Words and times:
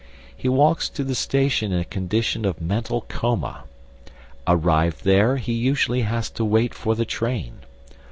He 0.35 0.49
walks 0.49 0.89
to 0.89 1.03
the 1.03 1.13
station 1.13 1.71
in 1.71 1.77
a 1.79 1.85
condition 1.85 2.43
of 2.43 2.59
mental 2.59 3.01
coma. 3.01 3.65
Arrived 4.47 5.03
there, 5.03 5.37
he 5.37 5.53
usually 5.53 6.01
has 6.01 6.27
to 6.31 6.43
wait 6.43 6.73
for 6.73 6.95
the 6.95 7.05
train. 7.05 7.59